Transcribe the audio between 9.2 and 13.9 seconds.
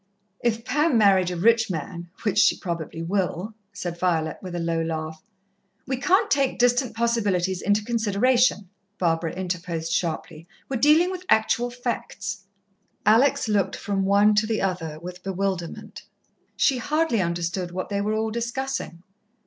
interposed sharply. "We're dealing with actual facts." Alex looked